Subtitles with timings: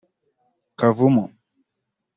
[0.79, 1.23] Kavumu